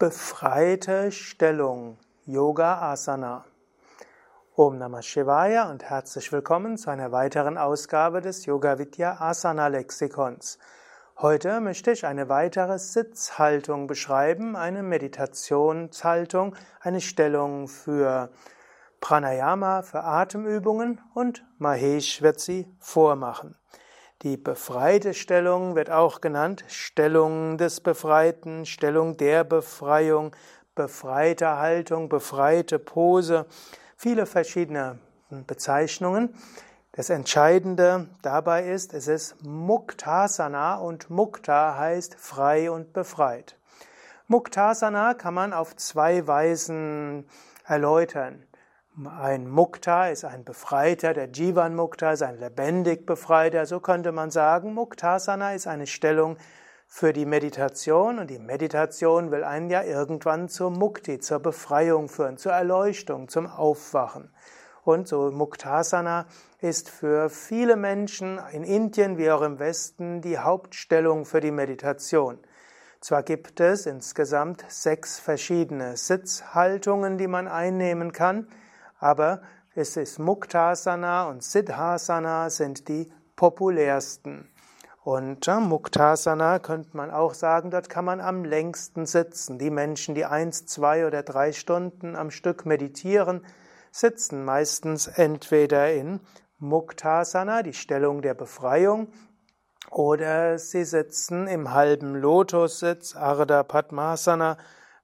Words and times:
Befreite 0.00 1.12
Stellung, 1.12 1.98
Yoga 2.24 2.90
Asana. 2.90 3.44
Om 4.56 4.78
Namah 4.78 5.02
Shivaya 5.02 5.70
und 5.70 5.84
herzlich 5.84 6.32
willkommen 6.32 6.78
zu 6.78 6.88
einer 6.88 7.12
weiteren 7.12 7.58
Ausgabe 7.58 8.22
des 8.22 8.46
Yoga 8.46 8.78
Vidya 8.78 9.20
Asana 9.20 9.66
Lexikons. 9.66 10.58
Heute 11.18 11.60
möchte 11.60 11.90
ich 11.90 12.06
eine 12.06 12.30
weitere 12.30 12.78
Sitzhaltung 12.78 13.86
beschreiben, 13.86 14.56
eine 14.56 14.82
Meditationshaltung, 14.82 16.56
eine 16.80 17.02
Stellung 17.02 17.68
für 17.68 18.30
Pranayama, 19.02 19.82
für 19.82 20.02
Atemübungen 20.02 21.02
und 21.12 21.44
Mahesh 21.58 22.22
wird 22.22 22.40
sie 22.40 22.74
vormachen. 22.78 23.54
Die 24.22 24.36
befreite 24.36 25.14
Stellung 25.14 25.76
wird 25.76 25.90
auch 25.90 26.20
genannt 26.20 26.62
Stellung 26.68 27.56
des 27.56 27.80
Befreiten, 27.80 28.66
Stellung 28.66 29.16
der 29.16 29.44
Befreiung, 29.44 30.36
befreite 30.74 31.56
Haltung, 31.56 32.10
befreite 32.10 32.78
Pose, 32.78 33.46
viele 33.96 34.26
verschiedene 34.26 34.98
Bezeichnungen. 35.46 36.34
Das 36.92 37.08
Entscheidende 37.08 38.08
dabei 38.20 38.66
ist, 38.66 38.92
es 38.92 39.08
ist 39.08 39.42
Muktasana 39.42 40.74
und 40.74 41.08
Mukta 41.08 41.78
heißt 41.78 42.14
frei 42.16 42.70
und 42.70 42.92
befreit. 42.92 43.56
Muktasana 44.26 45.14
kann 45.14 45.32
man 45.32 45.54
auf 45.54 45.76
zwei 45.76 46.26
Weisen 46.26 47.26
erläutern. 47.64 48.44
Ein 49.18 49.48
Mukta 49.48 50.08
ist 50.08 50.24
ein 50.24 50.42
Befreiter, 50.42 51.14
der 51.14 51.28
Jivan 51.28 51.76
Mukta 51.76 52.12
ist 52.12 52.22
ein 52.22 52.40
lebendig 52.40 53.06
Befreiter. 53.06 53.64
So 53.64 53.78
könnte 53.78 54.10
man 54.10 54.32
sagen, 54.32 54.74
Muktasana 54.74 55.54
ist 55.54 55.68
eine 55.68 55.86
Stellung 55.86 56.36
für 56.88 57.12
die 57.12 57.24
Meditation 57.24 58.18
und 58.18 58.28
die 58.28 58.40
Meditation 58.40 59.30
will 59.30 59.44
einen 59.44 59.70
ja 59.70 59.84
irgendwann 59.84 60.48
zur 60.48 60.70
Mukti, 60.70 61.20
zur 61.20 61.38
Befreiung 61.38 62.08
führen, 62.08 62.36
zur 62.36 62.50
Erleuchtung, 62.50 63.28
zum 63.28 63.46
Aufwachen. 63.46 64.34
Und 64.82 65.06
so 65.06 65.30
Muktasana 65.30 66.26
ist 66.60 66.90
für 66.90 67.30
viele 67.30 67.76
Menschen 67.76 68.40
in 68.50 68.64
Indien 68.64 69.18
wie 69.18 69.30
auch 69.30 69.42
im 69.42 69.60
Westen 69.60 70.20
die 70.20 70.38
Hauptstellung 70.38 71.26
für 71.26 71.40
die 71.40 71.52
Meditation. 71.52 72.38
Zwar 73.00 73.22
gibt 73.22 73.60
es 73.60 73.86
insgesamt 73.86 74.64
sechs 74.68 75.20
verschiedene 75.20 75.96
Sitzhaltungen, 75.96 77.18
die 77.18 77.28
man 77.28 77.46
einnehmen 77.46 78.12
kann, 78.12 78.48
aber 79.00 79.42
es 79.74 79.96
ist 79.96 80.18
Muktasana 80.18 81.28
und 81.28 81.42
Siddhasana 81.42 82.50
sind 82.50 82.88
die 82.88 83.10
populärsten. 83.34 84.48
Und 85.02 85.46
Muktasana 85.46 86.58
könnte 86.58 86.96
man 86.96 87.10
auch 87.10 87.32
sagen, 87.32 87.70
dort 87.70 87.88
kann 87.88 88.04
man 88.04 88.20
am 88.20 88.44
längsten 88.44 89.06
sitzen. 89.06 89.58
Die 89.58 89.70
Menschen, 89.70 90.14
die 90.14 90.26
eins, 90.26 90.66
zwei 90.66 91.06
oder 91.06 91.22
drei 91.22 91.52
Stunden 91.52 92.16
am 92.16 92.30
Stück 92.30 92.66
meditieren, 92.66 93.44
sitzen 93.90 94.44
meistens 94.44 95.06
entweder 95.06 95.92
in 95.92 96.20
Muktasana, 96.58 97.62
die 97.62 97.72
Stellung 97.72 98.20
der 98.20 98.34
Befreiung, 98.34 99.08
oder 99.90 100.58
sie 100.58 100.84
sitzen 100.84 101.48
im 101.48 101.72
halben 101.72 102.14
Lotussitz, 102.14 103.16
Ardha 103.16 103.62
Padmasana, 103.62 104.58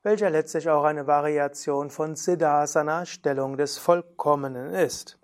welcher 0.06 0.30
letztlich 0.30 0.70
auch 0.70 0.84
eine 0.84 1.08
Variation 1.08 1.90
von 1.90 2.14
Siddhasana, 2.14 3.06
Stellung 3.06 3.56
des 3.56 3.76
Vollkommenen 3.76 4.72
ist. 4.72 5.18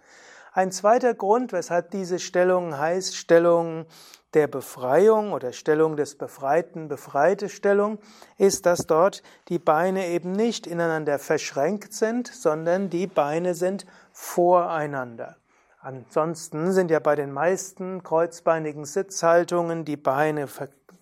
Ein 0.53 0.73
zweiter 0.73 1.15
Grund, 1.15 1.53
weshalb 1.53 1.93
diese 1.93 2.19
Stellung 2.19 2.77
heißt 2.77 3.15
Stellung 3.15 3.87
der 4.35 4.49
Befreiung 4.49 5.35
oder 5.35 5.53
Stellung 5.53 5.97
des 5.97 6.19
Befreiten, 6.19 6.89
befreite 6.89 7.49
Stellung, 7.49 8.01
ist, 8.39 8.67
dass 8.67 8.81
dort 8.81 9.23
die 9.49 9.61
Beine 9.61 10.09
eben 10.09 10.33
nicht 10.33 10.67
ineinander 10.67 11.21
verschränkt 11.21 11.93
sind, 11.93 12.27
sondern 12.27 12.91
die 12.91 13.07
Beine 13.07 13.55
sind 13.55 13.87
voreinander. 14.11 15.37
Ansonsten 15.79 16.73
sind 16.73 16.91
ja 16.91 16.98
bei 16.98 17.15
den 17.15 17.31
meisten 17.31 18.03
kreuzbeinigen 18.03 18.85
Sitzhaltungen 18.85 19.85
die 19.85 19.97
Beine 19.97 20.48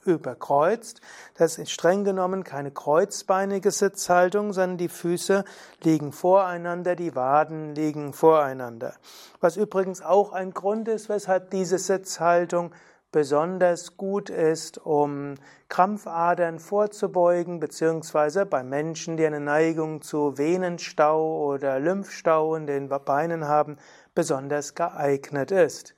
überkreuzt. 0.05 1.01
Das 1.35 1.59
ist 1.59 1.71
streng 1.71 2.05
genommen 2.05 2.45
keine 2.45 2.71
kreuzbeinige 2.71 3.71
Sitzhaltung, 3.71 4.53
sondern 4.53 4.79
die 4.79 4.89
Füße 4.89 5.45
liegen 5.83 6.13
voreinander, 6.13 6.97
die 6.97 7.15
Waden 7.15 7.75
liegen 7.75 8.13
voreinander. 8.13 8.95
Was 9.41 9.57
übrigens 9.57 10.03
auch 10.03 10.33
ein 10.33 10.53
Grund 10.53 10.89
ist, 10.89 11.09
weshalb 11.09 11.51
diese 11.51 11.79
Sitzhaltung 11.79 12.73
besonders 13.13 13.97
gut 13.97 14.31
ist, 14.31 14.79
um 14.79 15.35
Krampfadern 15.69 16.59
vorzubeugen, 16.59 17.59
beziehungsweise 17.61 18.47
bei 18.47 18.63
Menschen, 18.63 19.17
die 19.17 19.27
eine 19.27 19.41
Neigung 19.41 20.03
zu 20.03 20.39
Venenstau 20.39 21.45
oder 21.45 21.81
Lymphstau 21.81 22.55
in 22.55 22.67
den 22.67 22.89
Beinen 22.89 23.49
haben, 23.49 23.79
besonders 24.15 24.75
geeignet 24.75 25.51
ist. 25.51 25.95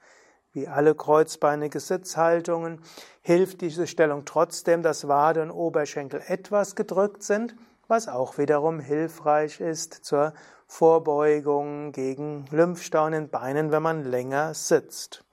Wie 0.54 0.68
alle 0.68 0.94
kreuzbeinige 0.94 1.80
Sitzhaltungen 1.80 2.82
hilft 3.22 3.62
diese 3.62 3.86
Stellung 3.86 4.26
trotzdem, 4.26 4.82
dass 4.82 5.08
Wade 5.08 5.40
und 5.40 5.50
Oberschenkel 5.50 6.22
etwas 6.26 6.76
gedrückt 6.76 7.22
sind, 7.22 7.54
was 7.88 8.06
auch 8.06 8.36
wiederum 8.36 8.78
hilfreich 8.78 9.60
ist 9.60 9.94
zur 10.04 10.34
Vorbeugung 10.66 11.92
gegen 11.92 12.44
Lymphstau 12.50 13.06
in 13.06 13.12
den 13.12 13.28
Beinen, 13.30 13.72
wenn 13.72 13.82
man 13.82 14.04
länger 14.04 14.52
sitzt. 14.52 15.24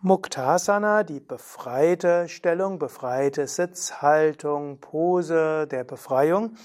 Muktasana, 0.00 1.04
die 1.04 1.20
befreite 1.20 2.28
Stellung, 2.28 2.80
befreite 2.80 3.46
Sitzhaltung, 3.46 4.78
Pose 4.78 5.68
der 5.68 5.84
Befreiung, 5.84 6.56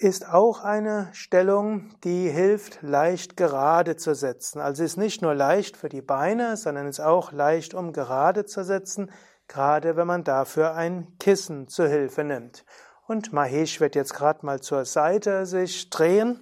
ist 0.00 0.26
auch 0.26 0.64
eine 0.64 1.10
Stellung, 1.12 1.90
die 2.04 2.30
hilft, 2.30 2.78
leicht 2.80 3.36
gerade 3.36 3.96
zu 3.96 4.14
setzen. 4.14 4.58
Also 4.58 4.82
ist 4.82 4.96
nicht 4.96 5.20
nur 5.20 5.34
leicht 5.34 5.76
für 5.76 5.90
die 5.90 6.00
Beine, 6.00 6.56
sondern 6.56 6.86
ist 6.86 7.00
auch 7.00 7.32
leicht, 7.32 7.74
um 7.74 7.92
gerade 7.92 8.46
zu 8.46 8.64
setzen, 8.64 9.10
gerade 9.46 9.96
wenn 9.96 10.06
man 10.06 10.24
dafür 10.24 10.74
ein 10.74 11.18
Kissen 11.18 11.68
zur 11.68 11.88
Hilfe 11.88 12.24
nimmt. 12.24 12.64
Und 13.06 13.34
Mahesh 13.34 13.78
wird 13.80 13.94
jetzt 13.94 14.14
gerade 14.14 14.46
mal 14.46 14.60
zur 14.60 14.86
Seite 14.86 15.44
sich 15.44 15.90
drehen, 15.90 16.40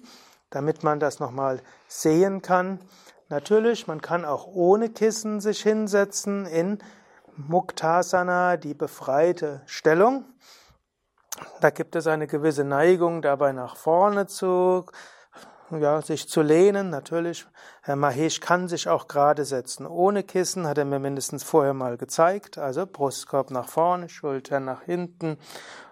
damit 0.51 0.83
man 0.83 1.01
das 1.01 1.19
nochmal 1.19 1.61
sehen 1.89 2.41
kann. 2.41 2.79
Natürlich, 3.27 3.87
man 3.87 4.01
kann 4.01 4.23
auch 4.23 4.47
ohne 4.47 4.87
Kissen 4.89 5.41
sich 5.41 5.61
hinsetzen 5.61 6.45
in 6.45 6.79
Muktasana, 7.35 8.55
die 8.55 8.73
befreite 8.73 9.63
Stellung. 9.65 10.23
Da 11.61 11.69
gibt 11.69 11.95
es 11.95 12.07
eine 12.07 12.27
gewisse 12.27 12.63
Neigung, 12.63 13.21
dabei 13.21 13.51
nach 13.51 13.75
vorne 13.75 14.27
zu, 14.27 14.85
ja, 15.71 16.01
sich 16.01 16.29
zu 16.29 16.41
lehnen. 16.41 16.89
Natürlich, 16.89 17.45
Herr 17.81 17.95
Mahesh 17.95 18.39
kann 18.39 18.67
sich 18.67 18.87
auch 18.87 19.07
gerade 19.07 19.45
setzen. 19.45 19.85
Ohne 19.85 20.23
Kissen 20.23 20.67
hat 20.67 20.77
er 20.77 20.85
mir 20.85 20.99
mindestens 20.99 21.43
vorher 21.43 21.73
mal 21.73 21.97
gezeigt. 21.97 22.57
Also 22.57 22.85
Brustkorb 22.85 23.51
nach 23.51 23.67
vorne, 23.67 24.09
Schultern 24.09 24.65
nach 24.65 24.83
hinten. 24.83 25.37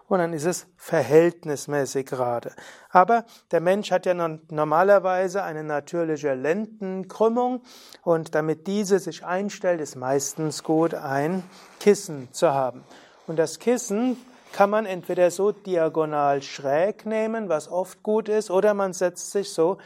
Und 0.07 0.19
dann 0.19 0.31
ist 0.31 0.45
es 0.45 0.67
verhältnismäßig 0.77 2.05
gerade. 2.05 2.53
Aber 2.89 3.25
der 3.51 3.59
Mensch 3.59 3.91
hat 3.91 4.05
ja 4.05 4.13
normalerweise 4.13 5.43
eine 5.43 5.65
natürliche 5.65 6.33
Lendenkrümmung. 6.33 7.61
Und 8.03 8.33
damit 8.33 8.67
diese 8.67 8.99
sich 8.99 9.25
einstellt, 9.25 9.81
ist 9.81 9.97
meistens 9.97 10.63
gut, 10.63 10.93
ein 10.93 11.43
Kissen 11.81 12.29
zu 12.31 12.53
haben. 12.53 12.85
Und 13.27 13.37
das 13.37 13.59
Kissen 13.59 14.15
kann 14.53 14.69
man 14.69 14.85
entweder 14.85 15.31
so 15.31 15.51
diagonal 15.51 16.41
schräg 16.41 17.05
nehmen, 17.05 17.49
was 17.49 17.69
oft 17.69 18.03
gut 18.03 18.29
ist, 18.29 18.49
oder 18.49 18.73
man 18.73 18.93
setzt 18.93 19.31
sich 19.31 19.51
so 19.51 19.77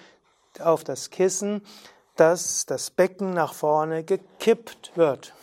auf 0.60 0.84
das 0.84 1.10
Kissen, 1.10 1.62
dass 2.16 2.66
das 2.66 2.92
Becken 2.92 3.34
nach 3.34 3.54
vorne 3.54 4.04
gekippt 4.04 4.92
wird. 4.96 5.34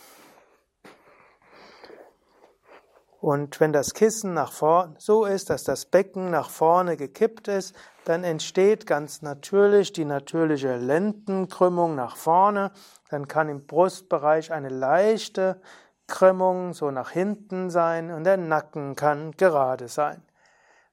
Und 3.21 3.59
wenn 3.59 3.73
das 3.73 3.93
Kissen 3.93 4.33
nach 4.33 4.53
vorne 4.53 4.95
so 4.97 5.25
ist, 5.25 5.49
dass 5.49 5.65
das 5.65 5.85
Becken 5.85 6.31
nach 6.31 6.49
vorne 6.49 6.95
gekippt 6.95 7.49
ist, 7.49 7.75
dann 8.05 8.23
entsteht 8.23 8.87
ganz 8.87 9.21
natürlich 9.21 9.91
die 9.91 10.05
natürliche 10.05 10.77
Lendenkrümmung 10.77 11.95
nach 11.95 12.15
vorne. 12.15 12.71
Dann 13.09 13.27
kann 13.27 13.49
im 13.49 13.67
Brustbereich 13.67 14.53
eine 14.53 14.69
leichte 14.69 15.59
Krümmung 16.09 16.73
so 16.73 16.91
nach 16.91 17.11
hinten 17.11 17.69
sein 17.69 18.11
und 18.11 18.25
der 18.25 18.35
Nacken 18.35 18.95
kann 18.95 19.31
gerade 19.31 19.87
sein. 19.87 20.21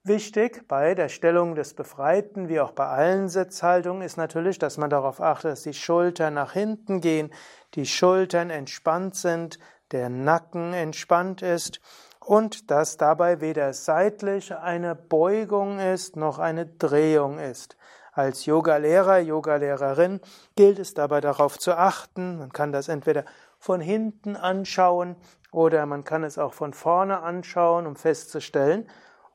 Wichtig 0.04 0.68
bei 0.68 0.94
der 0.94 1.08
Stellung 1.08 1.56
des 1.56 1.74
Befreiten, 1.74 2.48
wie 2.48 2.60
auch 2.60 2.70
bei 2.70 2.86
allen 2.86 3.28
Sitzhaltungen, 3.28 4.02
ist 4.02 4.16
natürlich, 4.16 4.60
dass 4.60 4.78
man 4.78 4.88
darauf 4.88 5.20
achtet, 5.20 5.50
dass 5.50 5.62
die 5.62 5.74
Schultern 5.74 6.34
nach 6.34 6.52
hinten 6.52 7.00
gehen, 7.00 7.32
die 7.74 7.86
Schultern 7.86 8.50
entspannt 8.50 9.16
sind, 9.16 9.58
der 9.90 10.08
Nacken 10.08 10.74
entspannt 10.74 11.42
ist 11.42 11.80
und 12.20 12.70
dass 12.70 12.96
dabei 12.98 13.40
weder 13.40 13.72
seitlich 13.72 14.54
eine 14.54 14.94
Beugung 14.94 15.80
ist 15.80 16.14
noch 16.14 16.38
eine 16.38 16.66
Drehung 16.66 17.40
ist. 17.40 17.76
Als 18.12 18.46
Yogalehrer, 18.46 19.18
Yogalehrerin 19.18 20.20
gilt 20.56 20.78
es 20.78 20.94
dabei 20.94 21.20
darauf 21.20 21.58
zu 21.58 21.76
achten. 21.76 22.38
Man 22.38 22.52
kann 22.52 22.72
das 22.72 22.88
entweder 22.88 23.24
von 23.66 23.80
hinten 23.80 24.36
anschauen 24.36 25.16
oder 25.50 25.86
man 25.86 26.04
kann 26.04 26.22
es 26.22 26.38
auch 26.38 26.52
von 26.52 26.72
vorne 26.72 27.22
anschauen, 27.22 27.88
um 27.88 27.96
festzustellen, 27.96 28.88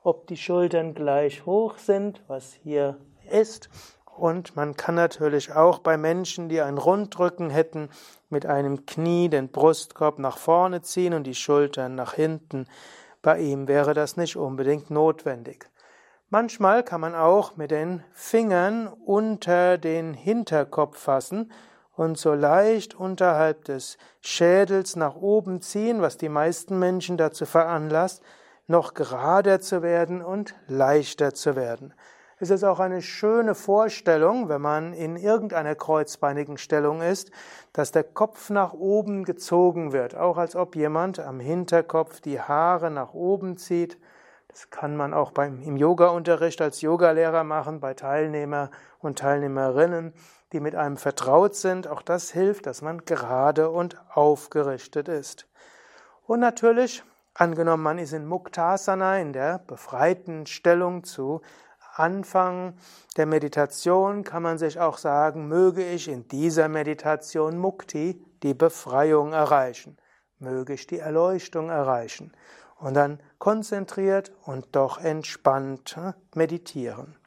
ob 0.03 0.25
die 0.27 0.37
Schultern 0.37 0.93
gleich 0.93 1.45
hoch 1.45 1.77
sind, 1.77 2.23
was 2.27 2.53
hier 2.53 2.97
ist. 3.29 3.69
Und 4.05 4.55
man 4.55 4.77
kann 4.77 4.95
natürlich 4.95 5.51
auch 5.51 5.79
bei 5.79 5.97
Menschen, 5.97 6.47
die 6.47 6.61
einen 6.61 6.77
Rundrücken 6.77 7.49
hätten, 7.49 7.89
mit 8.29 8.45
einem 8.45 8.85
Knie 8.85 9.27
den 9.27 9.49
Brustkorb 9.49 10.17
nach 10.17 10.37
vorne 10.37 10.81
ziehen 10.81 11.13
und 11.13 11.25
die 11.25 11.35
Schultern 11.35 11.95
nach 11.95 12.13
hinten. 12.13 12.67
Bei 13.21 13.37
ihm 13.37 13.67
wäre 13.67 13.93
das 13.93 14.15
nicht 14.15 14.37
unbedingt 14.37 14.91
notwendig. 14.91 15.69
Manchmal 16.29 16.83
kann 16.83 17.01
man 17.01 17.15
auch 17.15 17.57
mit 17.57 17.71
den 17.71 18.01
Fingern 18.13 18.87
unter 18.87 19.77
den 19.77 20.13
Hinterkopf 20.13 20.97
fassen 20.97 21.51
und 21.95 22.17
so 22.17 22.33
leicht 22.33 22.95
unterhalb 22.95 23.65
des 23.65 23.97
Schädels 24.21 24.95
nach 24.95 25.15
oben 25.15 25.61
ziehen, 25.61 26.01
was 26.01 26.17
die 26.17 26.29
meisten 26.29 26.79
Menschen 26.79 27.17
dazu 27.17 27.45
veranlasst, 27.45 28.23
noch 28.67 28.93
gerader 28.93 29.59
zu 29.59 29.81
werden 29.81 30.21
und 30.21 30.55
leichter 30.67 31.33
zu 31.33 31.55
werden. 31.55 31.93
Es 32.43 32.49
ist 32.49 32.63
auch 32.63 32.79
eine 32.79 33.03
schöne 33.03 33.53
Vorstellung, 33.53 34.49
wenn 34.49 34.61
man 34.61 34.93
in 34.93 35.15
irgendeiner 35.15 35.75
kreuzbeinigen 35.75 36.57
Stellung 36.57 37.01
ist, 37.01 37.29
dass 37.71 37.91
der 37.91 38.03
Kopf 38.03 38.49
nach 38.49 38.73
oben 38.73 39.25
gezogen 39.25 39.91
wird, 39.91 40.15
auch 40.15 40.37
als 40.37 40.55
ob 40.55 40.75
jemand 40.75 41.19
am 41.19 41.39
Hinterkopf 41.39 42.19
die 42.19 42.41
Haare 42.41 42.89
nach 42.89 43.13
oben 43.13 43.57
zieht. 43.57 43.99
Das 44.47 44.71
kann 44.71 44.97
man 44.97 45.13
auch 45.13 45.29
beim, 45.29 45.61
im 45.61 45.77
Yoga-Unterricht 45.77 46.61
als 46.61 46.81
Yogalehrer 46.81 47.43
machen, 47.43 47.79
bei 47.79 47.93
Teilnehmer 47.93 48.71
und 48.97 49.19
Teilnehmerinnen, 49.19 50.11
die 50.51 50.59
mit 50.59 50.75
einem 50.75 50.97
vertraut 50.97 51.55
sind. 51.55 51.87
Auch 51.87 52.01
das 52.01 52.31
hilft, 52.31 52.65
dass 52.65 52.81
man 52.81 53.05
gerade 53.05 53.69
und 53.69 53.97
aufgerichtet 54.13 55.07
ist. 55.07 55.47
Und 56.25 56.39
natürlich, 56.39 57.03
angenommen, 57.33 57.83
man 57.83 57.97
ist 57.97 58.13
in 58.13 58.25
Muktasana, 58.25 59.19
in 59.19 59.33
der 59.33 59.59
befreiten 59.59 60.45
Stellung 60.45 61.03
zu 61.03 61.41
Anfang 61.93 62.75
der 63.17 63.25
Meditation 63.25 64.23
kann 64.23 64.43
man 64.43 64.57
sich 64.57 64.79
auch 64.79 64.97
sagen, 64.97 65.47
möge 65.47 65.83
ich 65.83 66.07
in 66.07 66.27
dieser 66.29 66.69
Meditation 66.69 67.57
Mukti, 67.57 68.23
die 68.43 68.53
Befreiung 68.53 69.33
erreichen, 69.33 69.97
möge 70.39 70.73
ich 70.73 70.87
die 70.87 70.99
Erleuchtung 70.99 71.69
erreichen 71.69 72.31
und 72.81 72.95
dann 72.95 73.19
konzentriert 73.39 74.31
und 74.45 74.67
doch 74.71 74.99
entspannt 74.99 75.95
hm, 75.95 76.13
meditieren. 76.33 77.17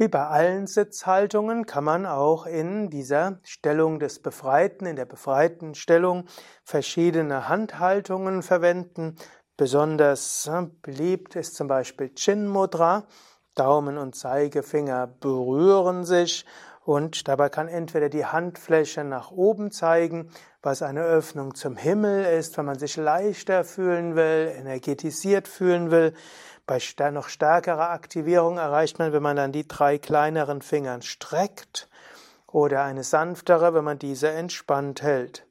Wie 0.00 0.08
bei 0.08 0.26
allen 0.26 0.66
Sitzhaltungen 0.66 1.66
kann 1.66 1.84
man 1.84 2.06
auch 2.06 2.46
in 2.46 2.88
dieser 2.88 3.38
Stellung 3.42 3.98
des 3.98 4.22
Befreiten, 4.22 4.86
in 4.86 4.96
der 4.96 5.04
befreiten 5.04 5.74
Stellung, 5.74 6.24
verschiedene 6.64 7.50
Handhaltungen 7.50 8.42
verwenden. 8.42 9.16
Besonders 9.58 10.50
beliebt 10.80 11.36
ist 11.36 11.54
zum 11.54 11.68
Beispiel 11.68 12.14
Chin 12.14 12.48
Mudra. 12.48 13.04
Daumen 13.54 13.98
und 13.98 14.14
Zeigefinger 14.14 15.06
berühren 15.06 16.06
sich 16.06 16.46
und 16.86 17.28
dabei 17.28 17.50
kann 17.50 17.68
entweder 17.68 18.08
die 18.08 18.24
Handfläche 18.24 19.04
nach 19.04 19.30
oben 19.30 19.70
zeigen, 19.70 20.30
was 20.62 20.82
eine 20.82 21.02
Öffnung 21.02 21.54
zum 21.54 21.76
Himmel 21.76 22.24
ist, 22.24 22.58
wenn 22.58 22.66
man 22.66 22.78
sich 22.78 22.96
leichter 22.96 23.64
fühlen 23.64 24.14
will, 24.14 24.52
energetisiert 24.56 25.48
fühlen 25.48 25.90
will. 25.90 26.12
Bei 26.66 26.78
noch 27.10 27.28
stärkerer 27.28 27.90
Aktivierung 27.90 28.58
erreicht 28.58 28.98
man, 28.98 29.12
wenn 29.12 29.22
man 29.22 29.36
dann 29.36 29.52
die 29.52 29.66
drei 29.66 29.98
kleineren 29.98 30.62
Fingern 30.62 31.02
streckt 31.02 31.88
oder 32.46 32.82
eine 32.82 33.04
sanftere, 33.04 33.74
wenn 33.74 33.84
man 33.84 33.98
diese 33.98 34.30
entspannt 34.30 35.02
hält. 35.02 35.46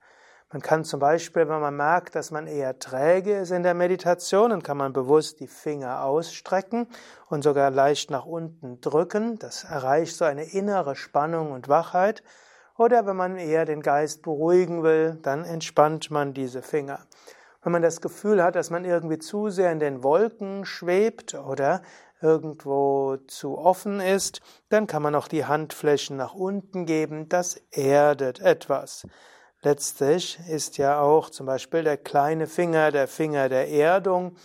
Man 0.51 0.61
kann 0.61 0.83
zum 0.83 0.99
Beispiel, 0.99 1.47
wenn 1.47 1.59
man 1.59 1.75
merkt, 1.75 2.15
dass 2.15 2.31
man 2.31 2.47
eher 2.47 2.79
träge 2.79 3.37
ist 3.37 3.51
in 3.51 3.61
der 3.61 3.75
Meditation, 3.75 4.49
dann 4.49 4.63
kann 4.63 4.77
man 4.77 4.93
bewusst 4.93 5.39
die 5.39 5.47
Finger 5.47 6.03
ausstrecken 6.03 6.87
und 7.27 7.43
sogar 7.43 7.69
leicht 7.69 8.09
nach 8.09 8.25
unten 8.25 8.81
drücken. 8.81 9.37
Das 9.37 9.63
erreicht 9.63 10.15
so 10.15 10.25
eine 10.25 10.45
innere 10.45 10.95
Spannung 10.95 11.51
und 11.51 11.67
Wachheit. 11.67 12.23
Oder 12.79 13.05
wenn 13.05 13.17
man 13.17 13.37
eher 13.37 13.65
den 13.65 13.81
Geist 13.81 14.21
beruhigen 14.21 14.83
will, 14.83 15.19
dann 15.21 15.43
entspannt 15.43 16.11
man 16.11 16.33
diese 16.33 16.61
Finger. 16.61 17.01
Wenn 17.61 17.73
man 17.73 17.81
das 17.81 17.99
Gefühl 17.99 18.41
hat, 18.41 18.55
dass 18.55 18.69
man 18.69 18.85
irgendwie 18.85 19.19
zu 19.19 19.49
sehr 19.49 19.69
in 19.73 19.79
den 19.79 20.01
Wolken 20.01 20.63
schwebt 20.63 21.33
oder 21.33 21.81
irgendwo 22.21 23.17
zu 23.27 23.57
offen 23.57 23.99
ist, 23.99 24.39
dann 24.69 24.87
kann 24.87 25.01
man 25.01 25.13
auch 25.13 25.27
die 25.27 25.43
Handflächen 25.43 26.15
nach 26.15 26.33
unten 26.33 26.85
geben. 26.85 27.27
Das 27.27 27.57
erdet 27.71 28.39
etwas. 28.39 29.05
Letztlich 29.61 30.39
ist 30.49 30.77
ja 30.77 31.01
auch 31.01 31.29
zum 31.31 31.47
Beispiel 31.47 31.83
der 31.83 31.97
kleine 31.97 32.47
Finger 32.47 32.91
der 32.93 33.09
Finger 33.09 33.49
der 33.49 33.67
Erdung. 33.69 34.37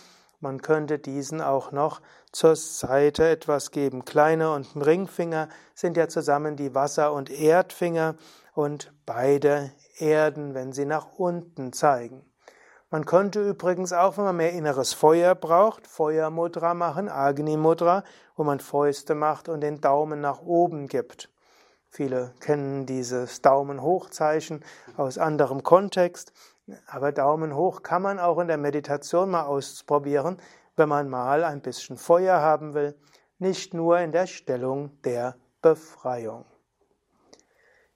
Man 0.45 0.61
könnte 0.61 0.99
diesen 0.99 1.41
auch 1.41 1.71
noch 1.71 2.03
zur 2.31 2.55
Seite 2.55 3.27
etwas 3.27 3.71
geben. 3.71 4.05
Kleine 4.05 4.53
und 4.53 4.75
Ringfinger 4.75 5.49
sind 5.73 5.97
ja 5.97 6.07
zusammen 6.07 6.55
die 6.55 6.75
Wasser- 6.75 7.13
und 7.13 7.31
Erdfinger 7.31 8.13
und 8.53 8.93
beide 9.07 9.71
erden, 9.97 10.53
wenn 10.53 10.71
sie 10.71 10.85
nach 10.85 11.07
unten 11.17 11.73
zeigen. 11.73 12.31
Man 12.91 13.07
könnte 13.07 13.41
übrigens 13.41 13.91
auch, 13.91 14.17
wenn 14.17 14.25
man 14.25 14.37
mehr 14.37 14.51
inneres 14.51 14.93
Feuer 14.93 15.33
braucht, 15.33 15.87
Feuermudra 15.87 16.75
machen, 16.75 17.09
Agni 17.09 17.57
Mudra, 17.57 18.03
wo 18.35 18.43
man 18.43 18.59
Fäuste 18.59 19.15
macht 19.15 19.49
und 19.49 19.61
den 19.61 19.81
Daumen 19.81 20.21
nach 20.21 20.43
oben 20.43 20.87
gibt. 20.87 21.31
Viele 21.89 22.35
kennen 22.39 22.85
dieses 22.85 23.41
Daumen 23.41 23.81
hoch 23.81 24.11
Zeichen 24.11 24.63
aus 24.95 25.17
anderem 25.17 25.63
Kontext, 25.63 26.33
aber 26.87 27.11
Daumen 27.11 27.55
hoch 27.55 27.83
kann 27.83 28.01
man 28.01 28.19
auch 28.19 28.39
in 28.39 28.47
der 28.47 28.57
Meditation 28.57 29.29
mal 29.29 29.43
ausprobieren, 29.43 30.37
wenn 30.75 30.89
man 30.89 31.09
mal 31.09 31.43
ein 31.43 31.61
bisschen 31.61 31.97
Feuer 31.97 32.41
haben 32.41 32.73
will, 32.73 32.99
nicht 33.37 33.73
nur 33.73 33.99
in 33.99 34.11
der 34.11 34.27
Stellung 34.27 35.01
der 35.03 35.35
Befreiung. 35.61 36.45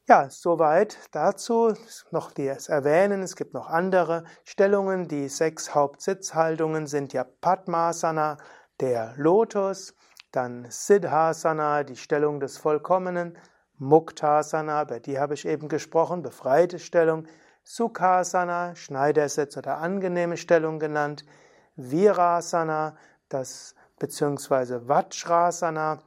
Ja, 0.07 0.27
soweit 0.30 0.98
dazu. 1.12 1.75
Noch 2.10 2.31
das 2.31 2.68
Erwähnen, 2.68 3.21
es 3.21 3.36
gibt 3.36 3.54
noch 3.54 3.68
andere 3.69 4.24
Stellungen. 4.44 5.07
Die 5.07 5.30
sechs 5.30 5.75
Hauptsitzhaltungen 5.75 6.88
sind 6.88 7.13
ja 7.13 7.24
Padmasana, 7.24 8.38
der 8.80 9.13
Lotus, 9.18 9.94
dann 10.31 10.66
Siddhasana, 10.69 11.83
die 11.83 11.95
Stellung 11.95 12.39
des 12.39 12.57
Vollkommenen, 12.57 13.38
Muktasana, 13.77 14.81
über 14.81 15.00
die 15.00 15.19
habe 15.19 15.36
ich 15.36 15.45
eben 15.45 15.68
gesprochen, 15.68 16.24
befreite 16.24 16.80
Stellung, 16.80 17.27
Sukhasana, 17.71 18.74
Schneidersitz 18.74 19.56
oder 19.56 19.77
angenehme 19.77 20.38
Stellung 20.38 20.80
genannt, 20.80 21.24
Virasana, 21.75 22.97
das 23.30 23.76
beziehungsweise 23.99 24.88
Vajrasana, 24.88 25.99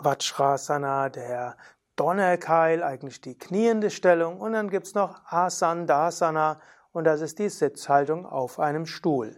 Vajrasana, 0.00 1.10
der 1.10 1.58
Donnerkeil, 1.94 2.82
eigentlich 2.82 3.20
die 3.20 3.36
kniende 3.36 3.90
Stellung. 3.90 4.40
Und 4.40 4.54
dann 4.54 4.70
gibt 4.70 4.86
es 4.86 4.94
noch 4.94 5.20
Asandasana 5.30 6.58
und 6.92 7.04
das 7.04 7.20
ist 7.20 7.38
die 7.38 7.50
Sitzhaltung 7.50 8.24
auf 8.24 8.58
einem 8.58 8.86
Stuhl. 8.86 9.36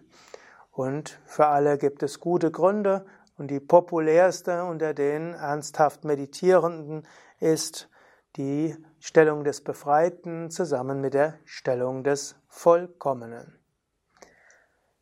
Und 0.71 1.19
für 1.26 1.49
alle 1.49 1.78
gibt 1.78 2.04
es 2.04 2.21
gute 2.21 2.52
Gründe. 2.52 3.04
Und 3.38 3.49
die 3.49 3.59
populärste 3.59 4.62
unter 4.62 4.95
den 4.95 5.35
ernsthaft 5.35 6.04
Meditierenden 6.04 7.09
ist 7.40 7.88
die 8.37 8.77
Stellung 8.99 9.45
des 9.45 9.63
Befreiten 9.63 10.51
zusammen 10.51 11.01
mit 11.01 11.15
der 11.15 11.39
Stellung 11.45 12.03
des 12.05 12.37
Vollkommenen. 12.49 13.59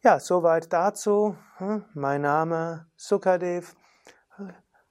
Ja, 0.02 0.20
soweit 0.20 0.72
dazu. 0.72 1.36
Hm, 1.56 1.84
mein 1.94 2.20
Name 2.22 2.86
Sukadev. 2.96 3.74